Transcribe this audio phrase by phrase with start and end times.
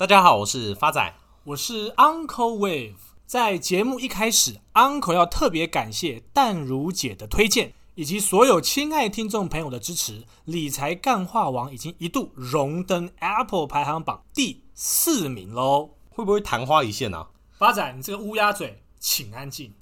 [0.00, 1.14] 大家好，我是发仔，
[1.44, 2.94] 我是 Uncle Wave。
[3.26, 10.24] 在节目一开始，Uncle 要特别感谢淡如姐的推荐，以及所有亲爱听众朋友的支持。
[10.46, 17.28] 理财干话王已经一度荣登 Apple 排行榜第四名喽，会不会昙花一现啊？
[17.50, 19.74] 发仔，你这个乌鸦嘴，请安静。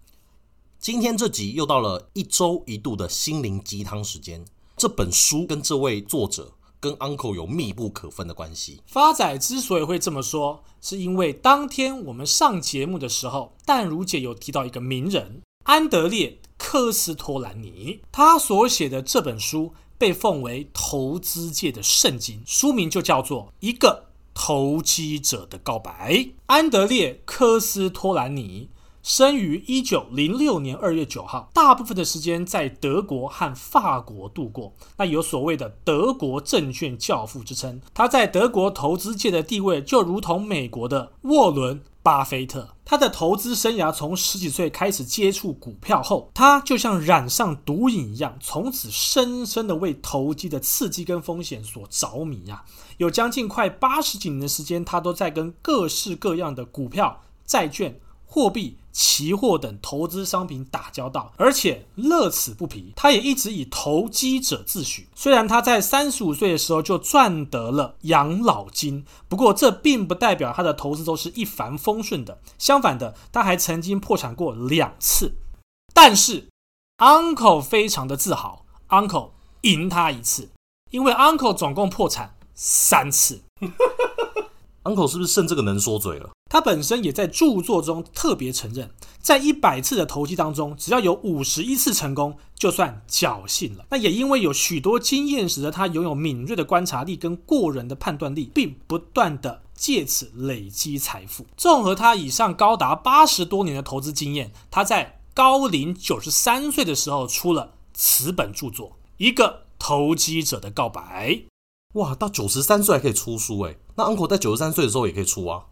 [0.81, 4.45] 今天这集又到了一周一度的心灵鸡汤时间。
[4.77, 6.55] 这本书跟这位作者。
[6.81, 8.83] 跟 Uncle 有密不可分的关系。
[8.87, 26.13] 发仔之所以会这么说，是因为当天我们上节目的时候，淡如姐有提到一个名人安德烈·科斯托兰尼，他所写的这本书被奉为投资界的圣经，书名就叫做《一个投机者的告白》。
[26.47, 28.71] 安德烈·科斯托兰尼。
[29.09, 34.71] 生于一九零六年二月九号，大部分的时间在德国和法国度过。
[34.99, 37.81] 那有所谓的德国证券教父之称。
[37.95, 42.69] 他在德国投资界的地位就如同美国的沃伦·巴菲特。
[42.85, 52.63] 他的投资生涯从十几岁开始接触股票后，他就像染上毒瘾一样，从此深深的为投机的刺激跟风险所着迷呀。
[52.99, 57.99] 有将近快八十几年的时间，他都在跟各式各样的股票、债券、
[58.31, 62.93] 货币、期货等投资商品打交道，而且乐此不疲。
[62.95, 65.07] 他也一直以投机者自诩。
[65.15, 72.39] 虽然他在三十五岁的时候就赚得了养老金，不过这并不代表他的投资都是一帆风顺的。
[72.59, 75.37] 相反的，他还曾经破产过两次。
[75.95, 76.49] 但是
[76.99, 79.31] ，Uncle 非常的自豪，Uncle
[79.63, 80.51] 赢他一次，
[80.91, 83.41] 因为 Uncle 总共破产三次。
[84.89, 86.31] Uncle 是不是剩这个能说嘴了？
[86.51, 93.85] 他本身也在著作中特别承认，在一百次的投机当中，只要有五十一次成功，就算侥幸了。
[93.91, 101.45] 那也因为有许多经验，使得他拥有敏锐的观察力跟过人的判断力，并不断地借此累积财富。
[101.55, 108.89] 综合他以上高达八十多年的投资经验，他在高龄九十三岁的时候出了此本著作
[109.19, 111.31] 《一个投机者的告白》。
[111.95, 115.65] 哇，到九十三岁还可以出书诶，那 Uncle 在九十三岁的时候也可以出啊。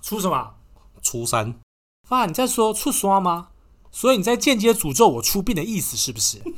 [0.00, 0.54] 出什么？
[1.02, 1.60] 出山。
[2.08, 3.48] 爸，你在说出刷吗？
[3.90, 6.40] 所以你在间接诅咒我出殡的意思是不是？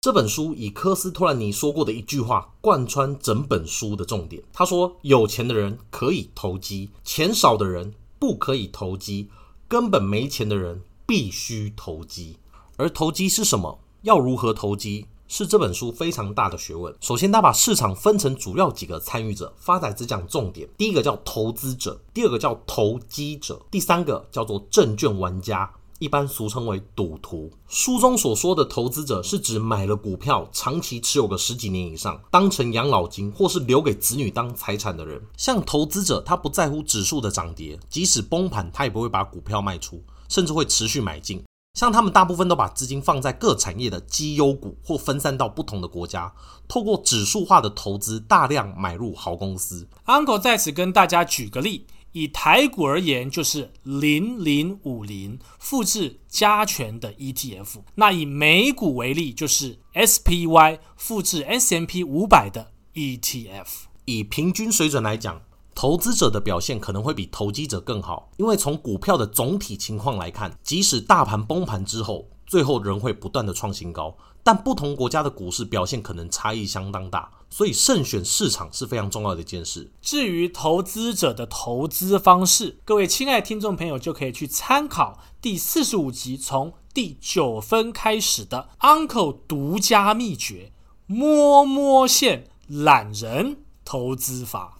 [0.00, 4.42] 这本书以科斯托兰尼说过的一句话贯穿整本书的重点。
[4.52, 9.30] 他说：“有钱的人可以投机，钱少的人不可以投机，
[9.68, 12.38] 根本没钱的人必须投机。
[12.76, 13.78] 而投机是什么？
[14.02, 16.94] 要如何投机？”是这本书非常大的学问。
[17.00, 20.68] 首先，他把市场分成主要几个参与者，发仔只讲重点。
[20.76, 27.50] 第一个叫投资者，第二个叫投机者，第三个叫做证券玩家，一般俗称为赌徒。
[27.66, 35.18] 书中所说的投资者，是指买了股票，长期持有个十几年以上，当成养老金或是留给子女当财产的人。
[35.38, 39.98] 像投资者，他不在乎指数的涨跌，即使崩盘，他也不会把股票卖出，
[40.28, 41.42] 甚至会持续买进。
[41.74, 46.32] 像他们大部分都把资金放在各产业的绩优股，或分散到不同的国家，
[46.68, 49.88] 透过指数化的投资，大量买入好公司。
[50.04, 63.66] Uncle 在此跟大家举个例，以台股而言，就是零零五零复制加权的 ETF；那以美股为例，就是 SPY 复制 S&P 五百的 ETF。
[64.04, 65.40] 以平均水准来讲。
[65.74, 74.16] 投资者的表现可能会比投机者更好，因为从股票的总体情况来看，即使大盘崩盘之后，最后仍会不断的创新高。
[74.44, 79.92] 但不同国家的股市表现可能差异相当大，所以慎选市场是非常重要的一件事。
[80.00, 90.72] 至于投资者的投资方式，各位亲爱的听众朋友就可以去参考第四十五集从第九分开始的 Uncle 独家秘诀——
[91.06, 94.78] 摸摸线懒人投资法。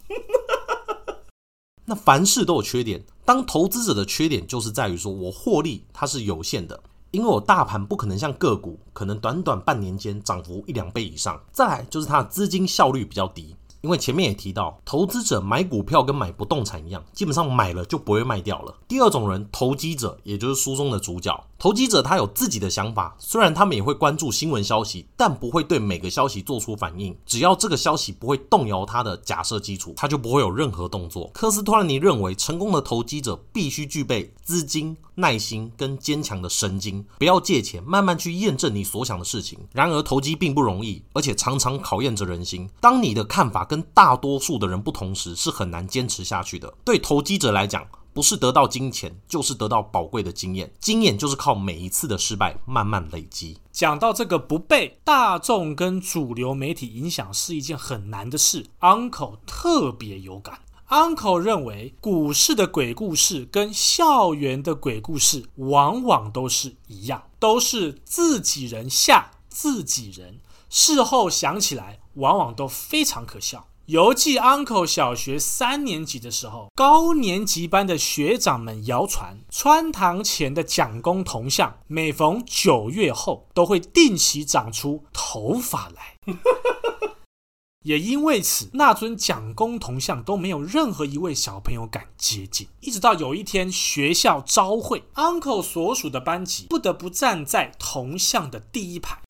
[1.85, 11.41] 那凡事都有缺点，当投资者的缺点就是在于说，我获利它是有限的，因为我大盘不可能像个股，可能短短半年间涨幅一两倍以上。
[11.51, 13.55] 再来就是它的资金效率比较低。
[13.81, 18.73] 因为前面也提到，投资者买股票跟买不动产一样，基本上买了就不会卖掉了。
[18.87, 21.37] 第二种人，投机者，也就是书中的主角。
[21.63, 27.17] 投机者他有自己的想法，虽然他们也会关注新闻消息，但不会对每个消息做出反应。
[27.25, 31.31] 只要这个消息不会动摇他的假设基础，他就不会有任何动作。
[31.33, 39.57] 科斯托兰尼认为，成功的投机者必须具备资金、耐心跟坚强的神经，不要借钱，慢慢去验证你所想的事情。
[39.71, 42.69] 然而，投机并不容易，而且常常考验着人心。
[42.81, 46.73] 当你的看法跟大多数的人不同时，是很难坚持下去的。
[46.83, 50.71] 对投机者来讲，不是得到金钱，就是得到宝贵的经验。
[50.79, 53.57] 经验就是靠每一次的失败慢慢累积。
[53.71, 60.59] 讲到这个不被大众跟主流媒体影响是一件很难的事，Uncle 特别有感。
[60.89, 70.39] Uncle 认为，股市的鬼故事跟校园的鬼故事往往都是一样，都是自己人吓自己人，
[70.69, 73.65] 事后想起来往往都非常可笑。
[73.87, 86.17] 犹记 Uncle 小学三年级的时候，高年级班的学长们谣传，穿堂前的蒋公铜像每逢九月后都会定期长出头发来。
[87.83, 92.69] 也因为此，那尊蒋公铜像都没有任何一位小朋友敢接近。
[92.79, 99.21] 一直到有一天学校招会，Uncle 所属的班级不得不站在铜像的第一排。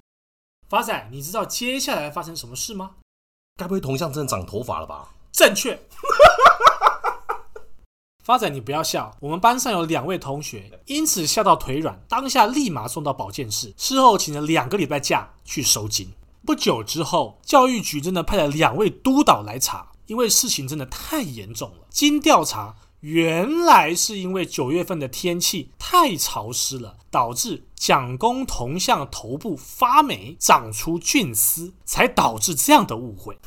[0.70, 2.92] 发仔，你知道接下来发生什么事吗？
[3.56, 5.10] 该不会铜像真的长头发了吧？
[5.32, 5.80] 正确。
[8.24, 16.12] 发展，你不要笑，我们班上有两位同学因此笑到腿软，当下立马送到保健室，事后请了两个礼拜假去收惊。
[16.46, 21.86] 不久之后，教育局真的派了两位督导来查，因为事情真的太严重了。
[21.90, 33.38] 经调查，原来是因为九月份的天气太潮湿了，导致蒋公铜像头部发霉，长出菌丝，才导致这样的误会。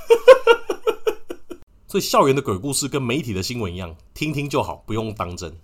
[1.89, 5.59] 所以校园的鬼故事跟媒体的新闻一样，听听就好，不用当真。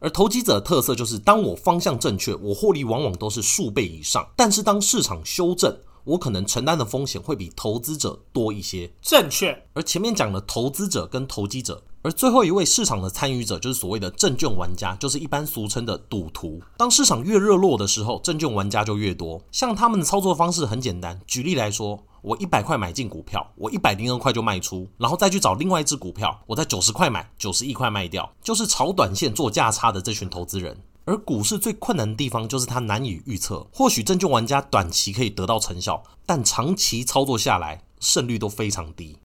[0.00, 4.26] 而投机者的特色就是，当我方向正确，我获利往往都是数倍以上。
[4.34, 8.90] 但是当市场修正，我可能承担的风险会比投资者多一些。
[9.02, 9.64] 正确。
[9.74, 11.82] 而前面讲的投资者跟投机者。
[12.02, 16.62] 而最后一位市场的参与者就是所谓的证券玩家，就是一般俗称的赌徒。
[16.76, 19.42] 当市场越热络的时候，证券玩家就越多。
[19.50, 30.80] 像他们的操作方式很简单，举例来说，我一百块买进股票，我一百零二块就卖出，然后再去找另外一只股票，我在九十块买，九十一块卖掉，就是炒短线做价差的这群投资人。
[31.06, 33.66] 而股市最困难的地方就是它难以预测。
[33.72, 39.16] 或许证券玩家短期可以得到成效，但长期操作下来，胜率都非常低。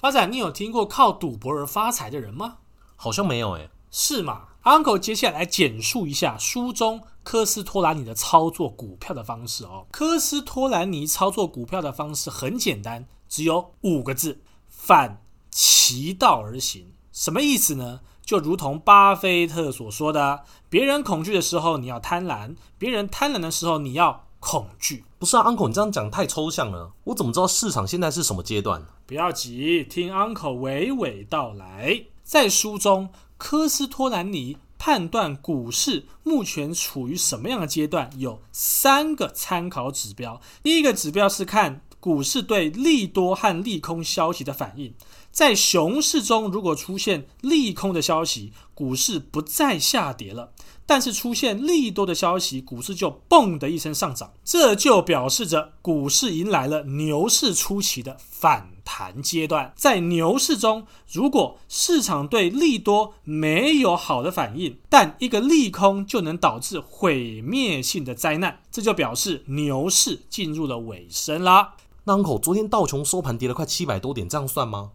[0.00, 2.58] 发展，你有听过靠赌博而发财的人吗？
[2.96, 3.70] 好像没有诶。
[3.92, 9.86] 是吗？Uncle 接下来简述一下书中科斯托兰尼的操作股票的方式哦。
[9.90, 16.92] 科斯托兰尼操作股票的方式很简单，只有五个字：反其道而行。
[17.12, 18.00] 什么意思呢？
[18.30, 25.04] 就如同巴菲特所说的，别人恐惧的时候你要贪婪，别人贪婪的时候你要恐惧。
[25.18, 28.86] 不是啊，Uncle，你这样讲太抽象了，我怎么知道市场现在是什么阶段？
[29.04, 32.04] 不要急，听 Uncle 娓娓道来。
[32.22, 40.40] 在书中，科斯托兰尼判断股市目前处于什么样的阶段，有三个参考指标。
[40.62, 44.94] 第一个指标是看股市对利多和利空消息的反应。
[45.30, 50.50] 在熊市中，如果出现利空的消息，股市不再下跌了；
[50.84, 54.32] 但是出现利多的消息，股市就嘣的一声上涨。
[54.44, 59.72] 这就表示着股市迎来了牛市初期的反弹阶段。
[59.76, 71.76] 在牛市中，如果市场对利多没有好的反应，但一个利空就能导致毁灭性的灾难，这就表示牛市进入了尾声啦。
[72.04, 74.90] 那 Uncle，昨天道琼收盘跌了快七百多点，这样算吗？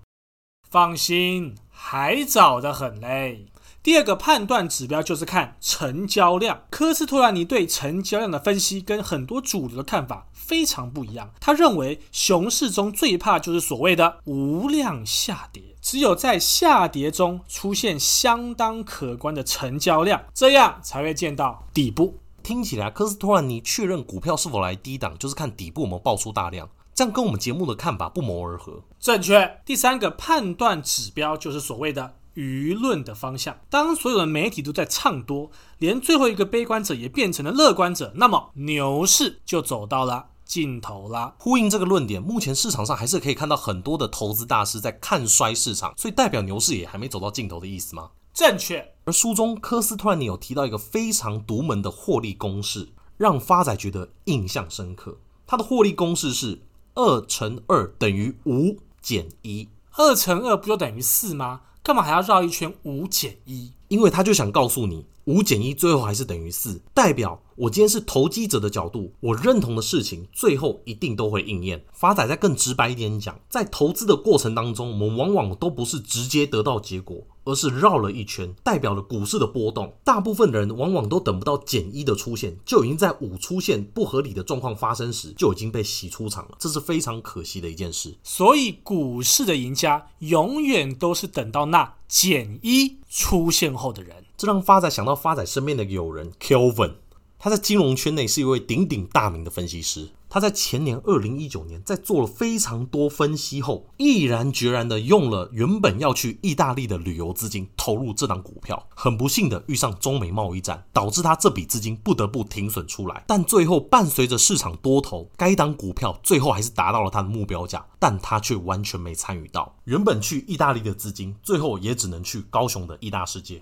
[0.70, 3.46] 放心，还早得很嘞。
[3.84, 6.64] 第二个判断指标就是看成交量。
[6.72, 11.32] 科斯托兰尼对成交量的分析跟很多主流的看法非常不一样。
[11.40, 22.18] 他认为熊市中最怕就是所谓的无量下跌，只有在下跌中出现相当可观的成交量，这样才会见到底部。
[22.42, 26.68] 听起来，科斯托兰尼确认股票是否来低档，就是看底部有没有爆出大量。
[26.96, 28.82] 这样跟我们节目的看法不谋而合。
[29.02, 29.60] 正确。
[29.66, 33.58] 第三个判断指标就是所谓的舆论的方向。
[33.70, 41.36] 当所有的媒体都在唱多，连最后一个悲观者也变成了乐观者，那么牛市就走到了尽头啦。
[41.38, 48.12] 呼应这个论点，目前市场上还是可以看到很多的投资大师在看衰市场，所以代表牛市也还没走到尽头的意思吗？
[48.34, 48.94] 正确。
[49.04, 52.88] 而书中科斯托兰尼有提到一个非常独门的获利公式，
[53.18, 55.18] 让发仔觉得印象深刻。
[55.46, 56.62] 他的获利公式是。
[56.96, 61.62] 二乘二等于五减一，二乘二不就等于四吗？
[61.84, 63.74] 干嘛还要绕一圈五减一？
[63.90, 71.84] 因为他就想告诉你，五减一最后还是等于四，代表我今天是投机者的角度，我认同的事情最后一定都会应验。
[71.92, 77.28] 发仔再更直白一点讲，在投资的过程当中，我们往往都不是直接得到结果。
[77.46, 79.94] 而是绕了一圈，代表了股市的波动。
[80.04, 86.58] 大部分的人往往都等不到减一的出现，就已经在五出现不合理的状况发生时，就已经被洗出场了。
[86.60, 88.14] 这是非常可惜的一件事。
[88.24, 94.26] 所以，股市的赢家永远都是等到那减一出现后的人。
[94.36, 96.96] 这让发仔想到发仔身边的友人 Kelvin，
[97.40, 100.10] 他在金融圈内是一位鼎鼎大名的分析师。
[100.36, 108.86] 他在前年二零一九年，在做了非常多分析后，毅然决然的用了原本要去意大利的旅游资金投入这档股票。
[108.94, 113.24] 很不幸的遇上中美贸易战，导致他这笔资金不得不停损出来。
[113.26, 119.78] 但最后伴随着市场多头，该档股票最后还是达到了他的目标价，但他却完全没参与到。
[119.86, 123.62] 原本去意大利的资金，最后也只能去高雄的意大世界。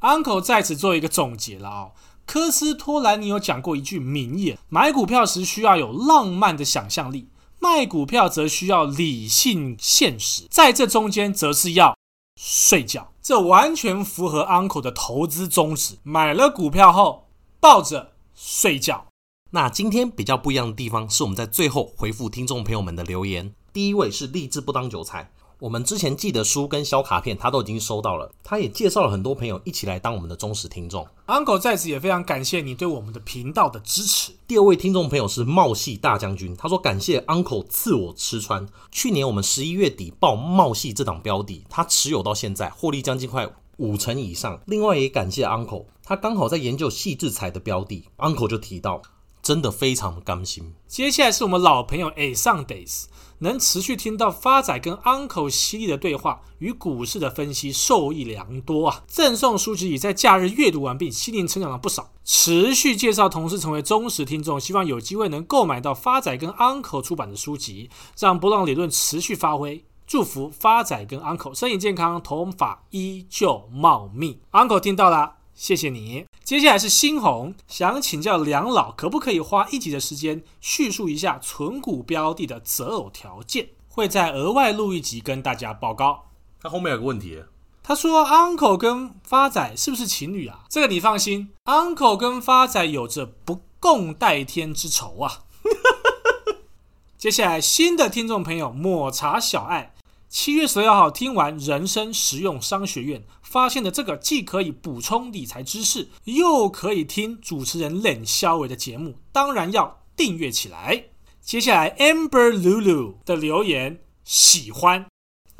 [0.00, 1.92] Uncle 在此做一个总结了哦。
[2.32, 7.28] 科斯托兰尼有讲过一句名言：买股票时需要有浪漫的想象力，
[7.60, 11.94] 卖股票则需要理性现实，在这中间则是要
[12.40, 13.12] 睡觉。
[13.20, 17.28] 这完全符合 Uncle 的投资宗旨：买了股票后
[17.60, 19.08] 抱着睡觉。
[19.50, 23.52] 那今天比较不一样的地方是，我们在最后回复听众朋友们的留言。
[23.74, 25.30] 第一位是立志不当韭菜。
[25.62, 28.28] 我们之前寄的书跟小卡片，他都已经收到了。
[28.42, 31.06] 他也介绍了很多朋友一起来当我们的忠实听众。
[31.28, 34.32] Uncle 在此也非常感谢你对我们的频道的支持。
[34.48, 38.66] 第二位听众朋友是茂系大将军，他说感谢 Uncle 赐我吃穿。
[38.90, 44.60] 去年我们十一月底报茂系这档标的，他持有到现在，获利将近快五成以上。
[44.66, 49.00] 另外也感谢 Uncle，他刚好在研究矽智财的标的，Uncle 就提到，
[49.40, 50.74] 真的非常甘心。
[50.88, 53.04] 接下来是我们老朋友 A 上 Days。
[53.42, 59.02] 能持续听到发仔跟 Uncle 犀利的对话与股市的分析，受益良多啊！
[59.08, 62.10] 赠送书籍已在假日阅读完毕，心灵成长了不少。
[62.24, 69.84] 持续介绍同事成为忠实听众，希望有机会能购买到发仔跟 Uncle 出版的书籍，让波浪理论持续发挥。
[70.06, 74.38] 祝福发仔跟 Uncle 身体健康，头发依旧茂密。
[74.52, 75.41] Uncle 听到了。
[75.54, 76.24] 谢谢你。
[76.42, 83.68] 接下来是新红，想请教梁老，可不可以花一集的时间叙述一下存股标的的择偶条件？
[83.88, 86.30] 会再额外录一集跟大家报告。
[86.60, 87.44] 他后面有个问题，
[87.82, 90.64] 他说 Uncle 跟发仔是不是情侣啊？
[90.68, 95.42] 这个你放心，Uncle 跟发仔有着不共戴天之仇啊。
[97.18, 99.91] 接下来新的听众朋友抹茶小爱。
[100.32, 111.04] 七月十六号听完人生实用商学院，发现的这个既可以补充理财知识，又可以听主持人冷肖维的节目，当然要订阅起来。
[111.42, 115.04] 接下来 Amber Lulu 的留言喜欢，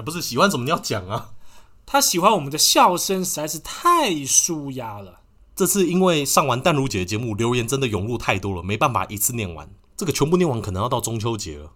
[0.03, 1.33] 不是喜欢怎么你要讲啊？
[1.85, 5.21] 他喜欢我们的笑声实在是太舒压了。
[5.55, 9.69] 这次因为上完淡如姐的节目，留言真的涌入太多了，没办法一次念完。
[9.99, 11.73] 这个全部念完可能要到中秋节了。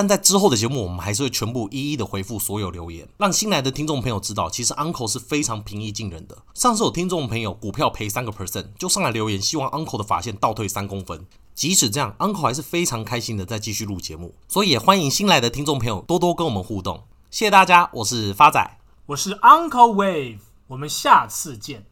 [0.00, 6.38] 但在之后的节目，我们还是会全部一一的回复所有留言，让新来的听众朋友知道，其实 Uncle 是非常平易近人的。
[6.54, 11.26] 上次有听众朋友股票赔三个 percent，就上来留言，希望 Uncle 的法线倒退三公分。
[11.54, 14.34] 即使这样，Uncle 还是非常开心的在继续录节目。
[14.48, 17.02] 所以也欢迎新来的听众朋友多多跟我们互动。
[17.30, 20.38] 谢谢大家，我是发仔，我是 Uncle Wave，
[20.68, 21.84] 我们下次见。